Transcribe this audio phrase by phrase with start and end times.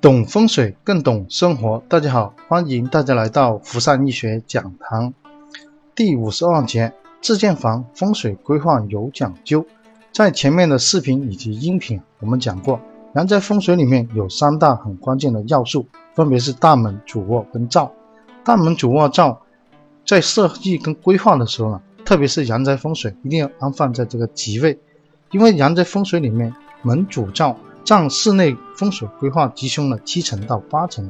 [0.00, 5.12] 懂风水更懂生活，大家好，欢迎大家来到福善医学讲堂。
[5.94, 9.66] 第五十二节，自建房风水规划有讲究。
[10.12, 12.80] 在前面的视频以及音频，我们讲过，
[13.14, 17.92] 阳宅风水里面有三大很关键的要素，分别是大门、主卧跟灶。
[18.44, 19.42] 大门、主卧、灶，
[20.04, 24.78] 在设计跟规划的时候呢，特别是阳宅风水，一定要安放在这个吉位，
[25.32, 27.56] 因为阳宅风水里面门主灶。
[27.86, 31.08] 占室内风水规划吉凶的七成到八成，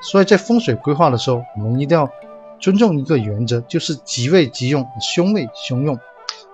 [0.00, 2.08] 所以在风水规划的时候，我们一定要
[2.60, 5.98] 尊重一个原则，就是吉位吉用，凶位凶用。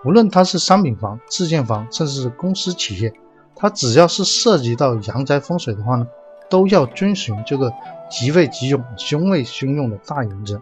[0.05, 3.13] 无论它是商品房、自建房，甚至是公司企业，
[3.55, 6.07] 它只要是涉及到阳宅风水的话呢，
[6.49, 7.71] 都要遵循这个
[8.09, 10.59] 吉位吉用、凶位凶用的大原则。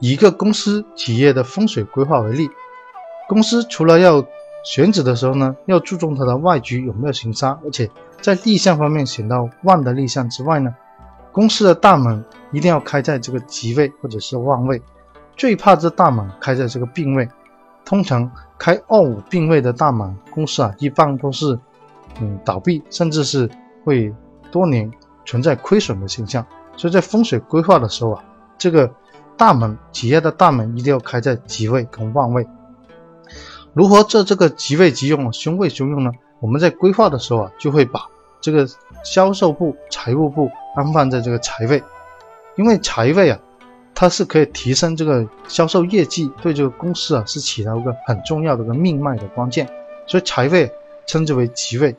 [0.00, 2.48] 以一个公司企业的风水规划为例，
[3.28, 4.24] 公司除了要
[4.64, 10.74] 选址的时候呢，要注重它的外局有没有行杀，而且在立向方面选到旺的立向之外呢，
[11.32, 14.80] 公司的大门一定要开在这个吉位或者是旺位，
[15.36, 17.28] 最怕这大门开在这个病位。
[17.84, 21.58] 通常开二五病位的大门，公司啊一般都是
[22.20, 23.50] 嗯倒闭，甚至是
[23.84, 24.14] 会
[24.52, 24.88] 多年
[25.24, 26.46] 存在亏损的现象。
[26.76, 28.24] 所以在风水规划的时候啊，
[28.56, 28.88] 这个
[29.36, 32.46] 大门企业的大门一定要开在吉位跟旺位。
[33.74, 36.12] 如何做这个即位即用啊，凶位凶用呢？
[36.40, 38.06] 我们在规划的时候啊，就会把
[38.40, 38.68] 这个
[39.02, 41.82] 销售部、财务部安放在这个财位，
[42.56, 43.38] 因为财位啊，
[43.94, 49.66] 它是可以提升这个销售业绩，对这个公司啊是起到一个很重要的一个命脉的关键，
[50.06, 50.70] 所以财位
[51.06, 51.96] 称之为吉位。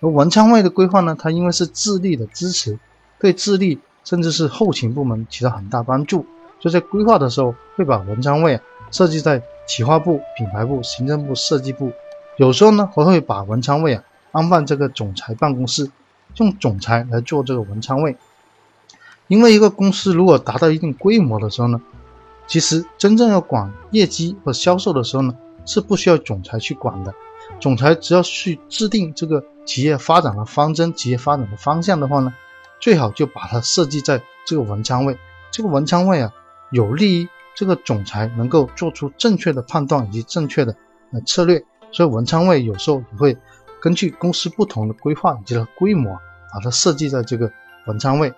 [0.00, 2.76] 而文昌位的规划呢，它因为是智力的支持，
[3.20, 6.26] 对智力甚至是后勤部门起到很大帮助，
[6.58, 9.40] 所以在规划的时候会把文昌位啊设计在。
[9.66, 11.92] 企划部、品牌部、行政部、设计部，
[12.36, 15.90] 有时候呢，还会把文昌位啊安放这个总裁办公室，
[16.36, 18.16] 用总裁来做这个文昌位。
[19.28, 21.80] 因为一个公司如果达到一定规模的时候呢，
[22.46, 27.14] 其实真正要管业绩和销售的时候呢，是不需要总裁去管的。
[27.60, 32.34] 总裁只要去制定这个企业发展的方针、企业发展的方向的话呢，
[32.80, 35.16] 最好就把它设计在这个文昌位。
[35.50, 36.32] 这个文昌位啊，
[36.70, 37.28] 有利于。
[37.54, 40.74] 这个总裁能够做出正确的判断以及正确的
[41.12, 43.36] 呃策略，所以文昌位有时候也会
[43.80, 46.12] 根据公司不同的规划以及它规模，
[46.52, 47.50] 把它设计在这个
[47.86, 48.32] 文昌位。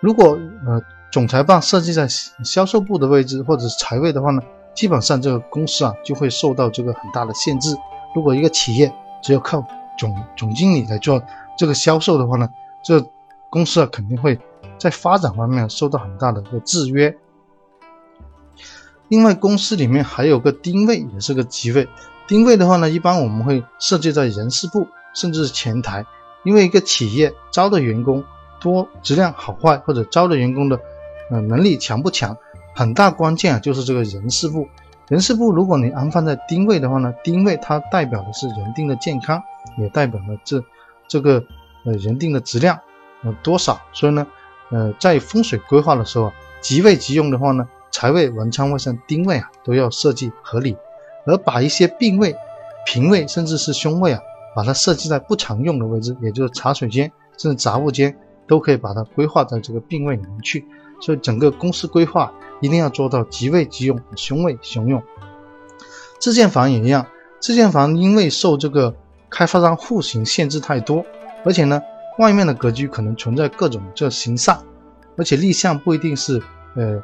[0.00, 2.06] 如果呃总裁办设计在
[2.44, 4.40] 销售部的位置或者是财位的话呢，
[4.74, 7.74] 基本上这个公司啊就会受到这个很大的限制。
[8.14, 9.64] 如果一个企业只有靠
[9.98, 11.20] 总总经理来做
[11.56, 12.48] 这个销售的话呢，
[12.84, 13.04] 这
[13.50, 14.38] 公司啊肯定会
[14.78, 17.12] 在发展方面受到很大的一个制约。
[19.08, 21.88] 另外，公司里面还有个丁位，也是个吉位。
[22.26, 26.04] 丁位的话呢，一般我们会设计在人事部，甚至是前台。
[26.44, 28.22] 因为一个企业招的员工
[28.60, 30.78] 多，质量好坏，或者招的员工的
[31.30, 32.36] 呃能力强不强，
[32.74, 34.68] 很大关键啊就是这个人事部。
[35.08, 39.42] 人事部如果你安放在丁位的话呢，丁位它代表的是人定的健康，
[39.78, 40.62] 也代表了这
[41.08, 41.42] 这个
[41.86, 42.78] 呃人定的质量
[43.22, 43.80] 呃多少。
[43.94, 44.26] 所以呢，
[44.70, 47.66] 呃在风水规划的时候啊，吉位吉用的话呢。
[47.98, 50.76] 财位、文昌位上丁位啊，都要设计合理，
[51.26, 52.32] 而把一些病位、
[52.86, 54.20] 平位甚至是凶位啊，
[54.54, 58.16] 把它设计在不常用的位置，也就是茶水间甚至杂物间，
[58.46, 60.64] 都可以把它规划在这个病位里面去。
[61.00, 65.02] 所以整个公司规划一定要做到吉位吉用，凶位凶用。
[66.20, 67.04] 自建房也一样，
[67.40, 68.94] 自建房因为受这个
[69.28, 71.04] 开发商户型限制太多，
[71.44, 71.82] 而且呢，
[72.20, 74.58] 外面的格局可能存在各种这形煞，
[75.16, 76.40] 而且立项不一定是
[76.76, 77.02] 呃。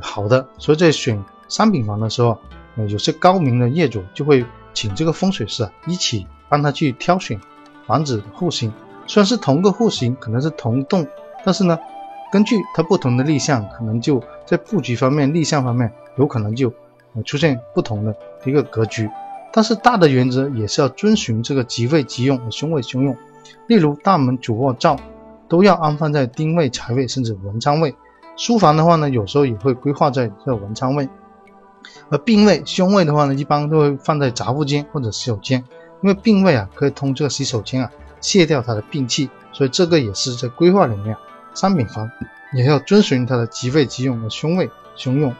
[0.00, 2.38] 好的，所以在选商品房的时候，
[2.76, 7.40] 呃，有些高明的业主就会请这个风水师啊一起帮他去挑选
[7.86, 8.72] 房子的户型。
[9.06, 11.06] 虽然是同个户型，可能是同栋，
[11.44, 11.78] 但是呢，
[12.32, 16.72] 根据它不同的立项，可能就在布局方面、立项方面，有可能就
[17.14, 19.08] 呃出现不同的一个格局。
[19.52, 23.16] 但是大的原则也是要遵循这个吉位吉用和、凶位凶用。
[23.68, 24.98] 例如大门、主卧、灶
[25.48, 27.94] 都要安放在丁位、财位甚至文昌位。
[28.36, 31.08] 书房的话呢，有时候也会规划在这文昌位，
[32.08, 35.64] 而病位、凶位的话呢，一般都会放在杂物间或者洗手间，
[36.02, 37.90] 因为病位啊可以通这个洗手间啊
[38.20, 41.16] 卸掉它的病气，所以这个也是在规划里面，
[41.54, 42.10] 商品房
[42.52, 45.34] 也要遵循它的吉位吉用的凶位凶用。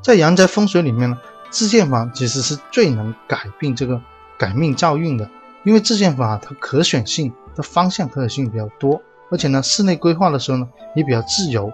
[0.00, 1.18] 在阳宅风水里面呢，
[1.50, 4.00] 自建房其实是最能改变这个
[4.38, 5.28] 改命造运的，
[5.64, 9.02] 因为自建房啊它可选性的方向可选性比较多。
[9.30, 11.72] 而且呢，室内规划的时候呢，也比较自由。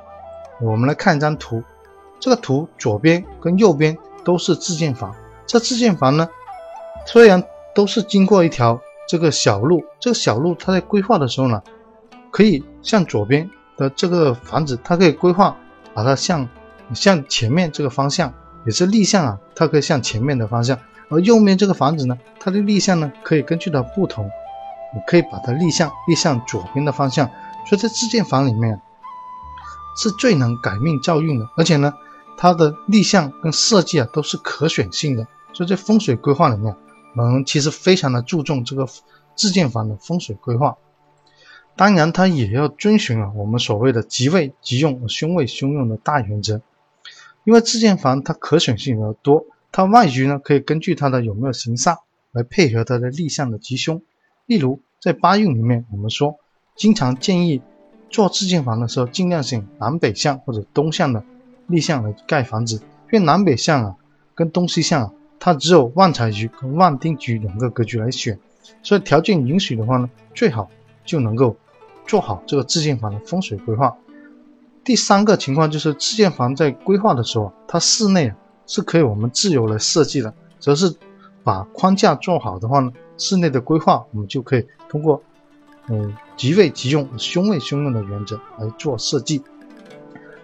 [0.61, 1.63] 我们来看一张图，
[2.19, 5.15] 这个图左边跟右边都是自建房。
[5.47, 6.29] 这自建房呢，
[7.07, 7.43] 虽然
[7.75, 11.63] 都是经过一条这个小路，这个小路它在规划的时候呢，
[12.31, 15.57] 可以向左边的这个房子，它可以规划
[15.93, 16.49] 把它向
[16.95, 18.33] 向前面这个方向，
[18.65, 20.79] 也是立向啊，它可以向前面的方向。
[21.09, 24.31] 而右面这个房子呢，它的立向呢，可以根据它不同，
[24.95, 27.31] 你可以把它立向立向左边的方向。
[27.67, 28.81] 所以在自建房里面，
[29.97, 31.93] 是最能改命造运的，而且呢，
[32.37, 35.27] 它的立向跟设计啊都是可选性的。
[35.53, 36.75] 所以在风水规划里面，
[37.17, 38.87] 我们其实非常的注重这个
[39.35, 40.77] 自建房的风水规划。
[41.77, 46.61] 当然，它也要遵循啊我们所谓的吉位吉用、凶位凶用的大原则。
[47.45, 51.99] 因为自建房它可选性比较多，它外局呢可以根据它的有没有行煞
[52.33, 54.03] 来配合它的立向的吉凶。
[54.51, 56.35] 例如在八运里面，我们说
[56.75, 57.63] 经常建议
[58.09, 61.23] 做自建房的时候，尽量选南北向或者东向的
[61.69, 62.83] 立向来盖房子，
[63.13, 63.97] 因为南北向啊
[64.35, 65.13] 跟东西向啊。
[65.39, 68.41] 它只有旺财局跟旺丁局两个格局来选，
[68.83, 70.69] 所以条件允许的话呢，最好
[71.05, 71.57] 就能够
[72.05, 73.97] 做好这个自建房的风水规划。
[74.83, 78.33] 第三个情况就是自建房在规划的时候，它室内
[78.67, 80.93] 是可以我们自由来设计的，只是
[81.43, 85.23] 把框架做好的话呢，室内的规划我们就可以通过
[85.89, 89.43] 嗯吉位吉用、凶位凶用的原则来做设计。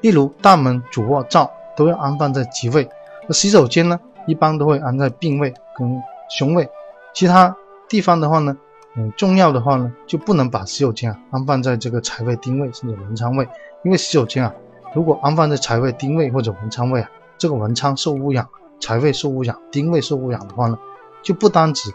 [0.01, 2.89] 例如大门、主卧灶都要安放在吉位，
[3.27, 3.99] 那洗手间呢？
[4.27, 6.69] 一般都会安在病位跟凶位，
[7.15, 7.57] 其他
[7.89, 8.57] 地方的话呢，
[8.97, 13.49] 嗯，重要的话呢，就不能把洗手间啊安放在这个财位丁位甚至文昌位，
[13.85, 14.53] 因为洗手间啊，
[14.95, 18.47] 如果安放在财位丁位或者文昌位啊，这个文昌受污染，
[18.81, 20.79] 财位受污染，丁位受污染的话呢，
[21.23, 21.91] 就不单只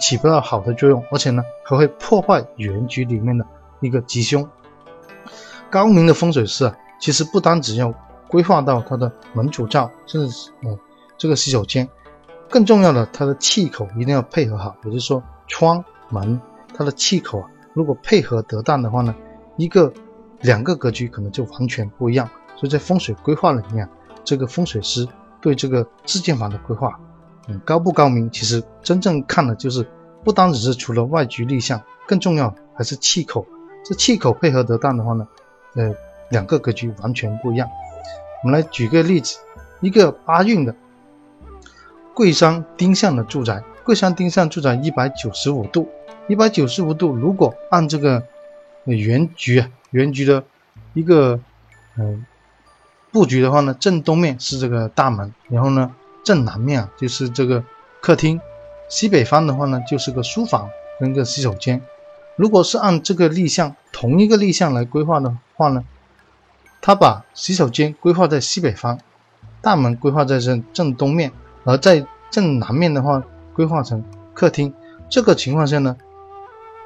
[0.00, 3.46] 起不到好的作用，而且呢，还会破坏原局里面的
[3.80, 4.48] 一个吉凶。
[5.70, 7.92] 高明的风水师啊，其实不单只要
[8.28, 10.78] 规划到他的门主灶，甚至嗯。
[11.20, 11.88] 这个洗手间，
[12.48, 16.40] 更重要的，它的气口一定要配合好，也就是说，窗门
[16.72, 19.12] 它的气口啊，如果配合得当的话呢，
[19.56, 19.92] 一个
[20.42, 22.30] 两个格局可能就完全不一样。
[22.54, 23.88] 所以在风水规划里面，
[24.22, 25.08] 这个风水师
[25.40, 26.98] 对这个自建房的规划，
[27.48, 28.30] 嗯，高不高明？
[28.30, 29.86] 其实真正看的就是
[30.24, 33.46] 不单只是除了外局立项，更重要还是气口。
[33.84, 35.26] 这气口配合得当的话呢，
[35.74, 35.94] 呃，
[36.30, 37.68] 两个格局完全不一样。
[38.42, 39.38] 我们来举个例子，
[39.80, 40.74] 一个八运的。
[42.14, 45.88] 贵山丁向的住宅，贵山丁向住宅一百九十五度，
[46.26, 48.20] 一百九十五度，如果按这个
[48.84, 50.42] 原局啊，原局的
[50.94, 51.38] 一个
[51.96, 52.26] 嗯
[53.10, 55.94] 布局的话呢，正东面是这个大门，然后呢
[56.24, 57.64] 正南面啊就是这个
[58.00, 58.40] 客厅，
[58.88, 60.68] 西北方的话呢就是个书房
[61.00, 61.80] 跟个洗手间。
[62.36, 65.84] 如果是按这个立向同一个立向来规划的话呢，
[66.80, 68.98] 他把洗手间规划在西北方，
[69.60, 71.32] 大门规划在正正东面。
[71.64, 73.22] 而在正南面的话，
[73.52, 74.02] 规划成
[74.32, 74.72] 客厅。
[75.10, 75.96] 这个情况下呢，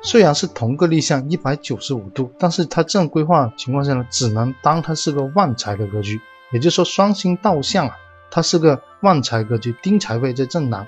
[0.02, 6.20] 虽然是同个立向一百九十五度，但是它这样规划情况下呢，只能当它是个旺财的格局。
[6.52, 7.96] 也就是说，双星倒向啊，
[8.30, 10.86] 它是个旺财格局，丁财位在正南。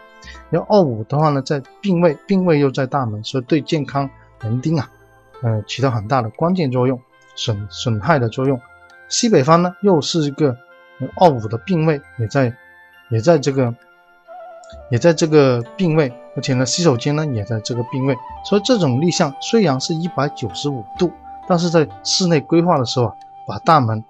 [0.51, 4.11] 然后二五的话呢，在病位，病位又在大门，所以对健康
[4.43, 4.91] 人丁啊，
[5.43, 7.01] 呃，起到很大的关键作用，
[7.35, 8.61] 损损害的作用。
[9.09, 10.57] 西北方呢，又是一个
[11.17, 12.55] 二五的病位，也在。
[13.11, 13.73] 也在这个，
[14.95, 21.11] 也在这个病位，而且呢，洗手间呢也在这个病位，所以这种立向虽然是一百九十五度，
[21.49, 24.05] 但是在室内规划的时候啊，把大门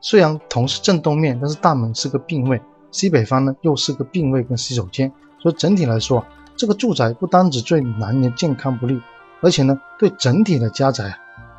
[0.00, 9.02] 虽然同是正东面，但是大门是个病位，西北方呢又是个病位跟洗手间，所以整体来说啊，这个住宅不单只对男人健康不利，
[9.40, 11.12] 而且呢对整体的家宅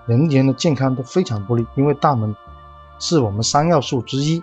[0.05, 2.33] 人员的健康都非常不利，因为大门
[2.99, 4.41] 是我们三要素之一，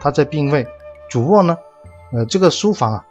[0.00, 0.66] 它在病位。
[1.10, 1.58] 主卧呢，
[2.12, 3.04] 呃，这个书房啊，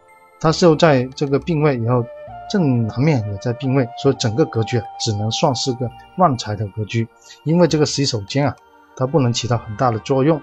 [0.44, 2.06] 它是在这个病位，然后
[2.52, 7.08] 正南面也在病位，所以整个格局啊，只能算是个旺财的格局。
[7.46, 8.54] 因为这个洗手间啊，
[8.94, 10.42] 它不能起到很大的作用。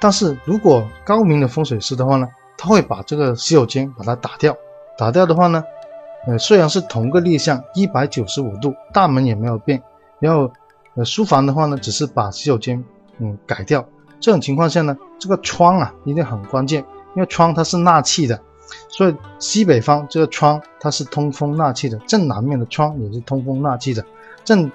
[0.00, 2.26] 但是如果高明的风水师的话呢，
[2.58, 4.56] 他会把这个洗手间把它打掉，
[4.98, 5.62] 打掉的话呢，
[6.26, 9.80] 呃，虽然是同个立向一百九十五度，大门也没有变，
[10.18, 10.52] 然后
[10.96, 12.84] 呃，书房的话呢，只是把洗手间
[13.18, 13.86] 嗯改掉。
[14.18, 16.84] 这种情况下呢，这个窗啊一定很关键，
[17.16, 18.38] 因为窗它是纳气的，
[18.90, 24.04] 所以西北方这个窗它是通风纳气的，正南面的窗也是通风纳气的，
[24.44, 24.70] 正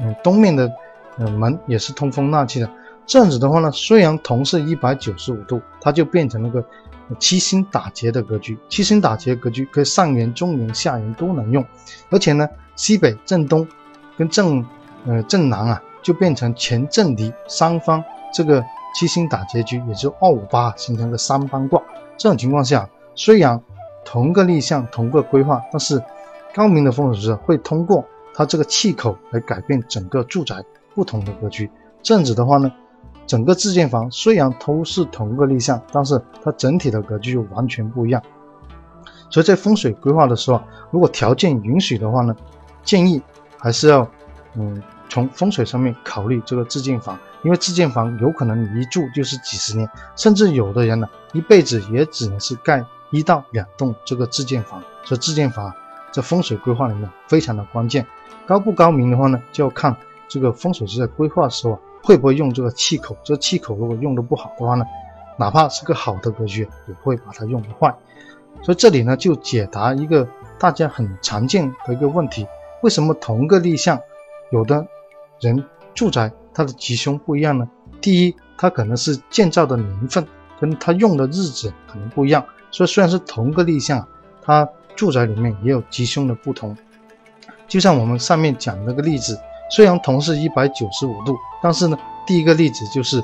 [0.00, 0.70] 嗯东面的
[1.18, 2.68] 嗯门也是通风纳气的。
[3.06, 6.62] 这样子的话呢，虽然同是一百九十五度，它就变成了个
[7.18, 8.58] 七星打劫的格局。
[8.68, 11.64] 七星打劫格局可以上元、中元、下元都能用，
[12.10, 13.66] 而且呢，西北正东
[14.18, 14.66] 跟正
[15.06, 18.04] 呃正南啊，就变成前正离三方。
[18.34, 18.62] 这个
[18.98, 21.80] 七星打结局，也就二五八形成个三方卦。
[22.16, 23.62] 这种情况下，虽然
[24.04, 26.02] 同个立向、同个规划，但是
[26.52, 30.64] 高明的风水师会通过它这个气口来改变整个住宅
[30.96, 31.70] 不同的格局。
[32.02, 32.72] 这样子的话呢，
[33.24, 38.20] 整个自建房虽然都是同个立项，但是它整体的格局就完全不一样。
[39.30, 42.34] 所以在风水规划的时候，如果条件允许的话呢，
[42.82, 43.22] 建议
[43.60, 44.08] 还是要，
[44.54, 54.82] 嗯，从风水上面考虑这个自建房，因为自建房有可能你一住就是几十年，甚至有的人呢一辈子也只能是盖一到两栋这个自建房。
[55.04, 55.72] 所以自建房
[56.12, 58.06] 在风水规划里面非常的关键，
[58.46, 59.96] 高不高明的话呢，就要看
[60.28, 63.16] 这个风水师在规划的时候啊会不会用这个气口。
[63.24, 64.84] 这气口如果用的不好的话呢，
[65.38, 67.94] 哪怕是个好的格局，也会把它用坏。
[68.62, 72.46] 所以这里呢，就解答一个大家很常见的一个问题：
[72.82, 73.98] 为什么同个立项，
[74.50, 74.86] 有的
[75.40, 75.64] 人
[75.94, 77.68] 住宅它的吉凶不一样呢？
[78.00, 80.26] 第一，它可能是建造的年份
[80.60, 82.44] 跟它用的日子可能不一样。
[82.70, 84.06] 所以虽然是同个立项，
[84.42, 86.76] 它住宅里面也有吉凶的不同。
[87.66, 89.38] 就像我们上面讲那个例子，
[89.70, 93.22] 虽然同是一百九十五度，但是呢，第一个例子就是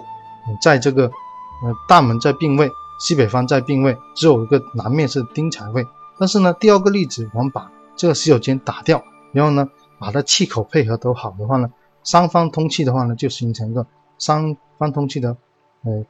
[0.60, 2.70] 在这个呃大门在并位。
[3.00, 5.84] 西北方在并位，只有一个南面是丁财位。
[6.16, 9.02] 但是呢，第二个例子，我们把这个洗手间打掉，
[9.32, 9.68] 然后呢，
[9.98, 11.68] 把它气口配合都好的话呢，
[12.04, 13.84] 三方通气的话呢，就形成一个
[14.18, 15.36] 三方通气的，
[15.82, 16.04] 呃，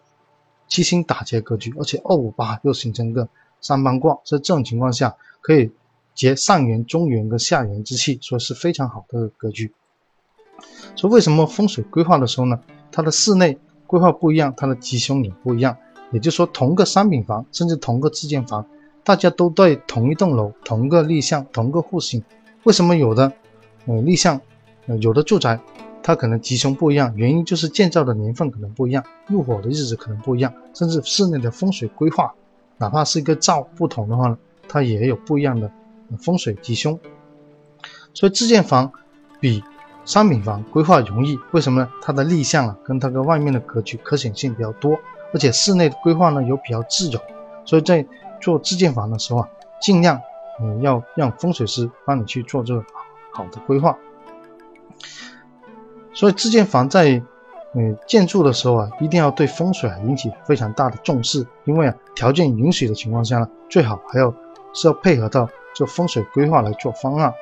[0.69, 1.73] 七星打劫格局。
[1.79, 3.27] 而且二五八又形成一个
[3.61, 5.71] 三方卦，在这种情况下可以
[6.15, 9.73] 结上元、中元跟下元之气，所以是非常好的格局。
[10.97, 12.61] 说为什么风水规划的时候呢，
[12.93, 15.77] 它的室内规划不一样，它的吉凶也不一样。
[16.13, 18.65] 也就是说，同个商品房，甚至同个自建房，
[19.03, 22.23] 大家都对同一栋楼、同个立项、同个户型，
[22.63, 23.33] 为什么有的
[23.87, 24.41] 呃立项，
[24.87, 25.59] 呃有的住宅，
[26.07, 27.15] 它可能吉凶不一样？
[27.17, 32.35] 原因就是建造的年份可能不一样，入伙的日子可能不一样，甚至室内的风水规划，
[32.77, 34.37] 哪怕是一个灶不同的话呢，
[34.69, 35.73] 它也有不一样的
[36.21, 37.01] 风水吉凶。
[38.13, 38.93] 所以自建房
[39.41, 39.65] 比
[40.05, 41.89] 商品房规划容易，为什么呢？
[42.03, 44.99] 它的立项啊，跟它的外面的格局可选性比较多。
[45.33, 47.19] 而且室内的规划呢有比较自由，
[47.65, 48.07] 所以在
[48.41, 49.49] 做自建房的时候啊，
[49.81, 50.21] 尽量
[50.61, 52.85] 你要让风水师帮你去做这个
[53.33, 53.99] 好的规划。
[56.15, 57.21] 所以自建房在
[57.75, 64.33] 嗯建筑的时候啊，一定要对风水啊引起非常大的重视，因为啊条件允许的情况下呢，最好还要
[64.73, 67.35] 是要配合到这风水规划来做方案。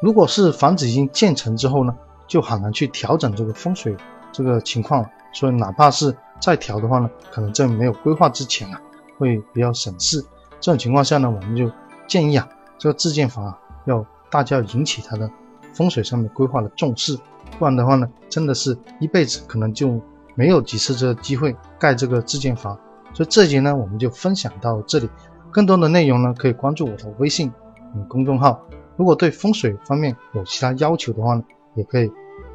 [0.00, 1.96] 如果是房子已经建成之后呢，
[2.28, 3.96] 就很难去调整这个风水
[4.30, 5.08] 这个情况了。
[5.32, 8.80] 所以哪怕是再调的话呢，可能在没有规划之前啊，
[9.18, 10.24] 会比较省事。
[10.60, 11.70] 这种情况下呢，我们就
[12.06, 12.48] 建议啊，
[12.78, 15.30] 这个自建房啊，要大家引起它的
[15.74, 17.18] 风水上面规划的重视，
[17.58, 20.00] 不然的话呢，真的是一辈子可能就
[20.34, 22.78] 没有几次这个机会盖这个自建房。
[23.12, 25.08] 所以这节呢，我们就分享到这里。
[25.50, 27.52] 更多的内容呢，可以关注我的微信
[27.94, 28.62] 嗯公众号。
[28.96, 31.42] 如果对风水方面有其他要求的话呢，
[31.74, 32.10] 也可以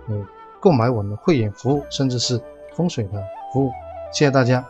[0.08, 0.26] 嗯
[0.60, 2.42] 购买我们的会员服务，甚至是。
[2.74, 3.22] 风水的
[3.52, 3.72] 服务，
[4.14, 4.66] 谢谢大家。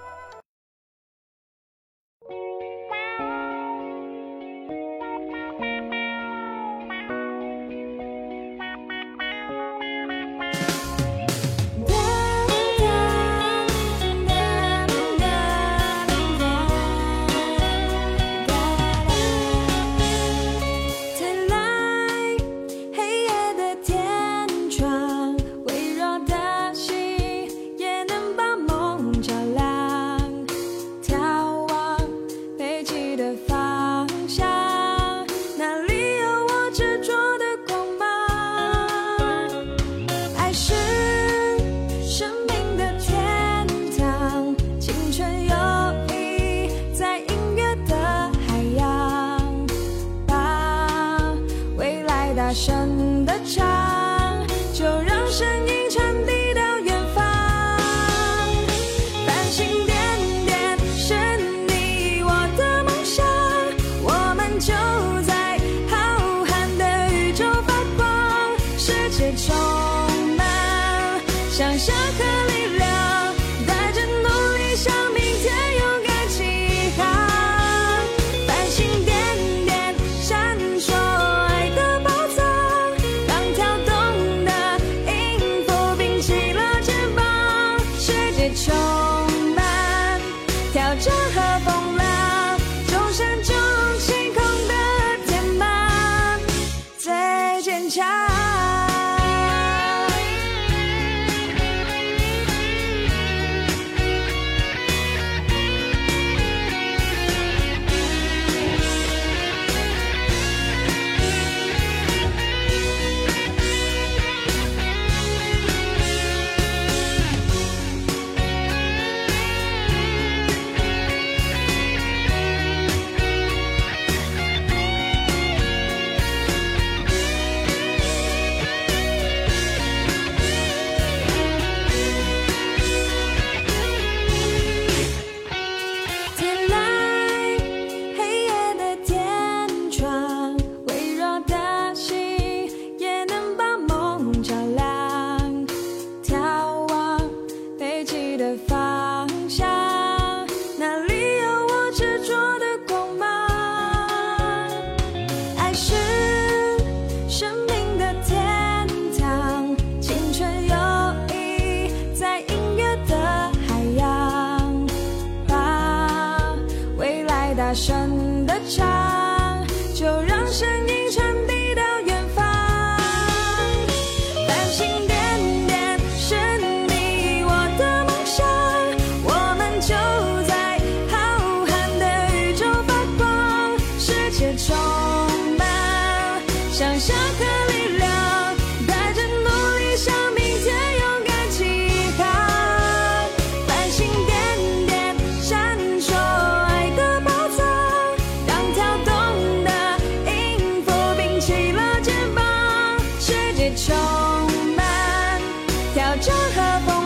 [206.50, 207.01] 挑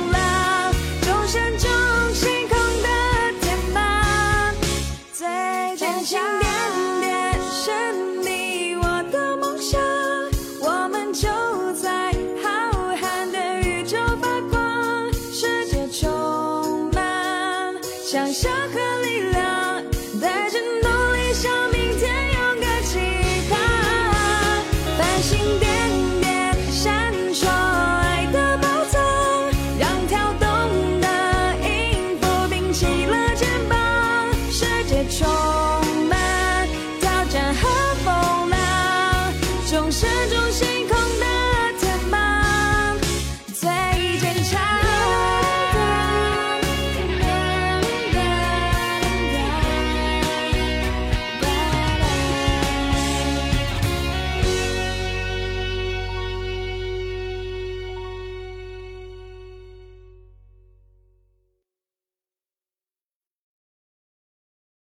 [32.75, 33.54] 起了家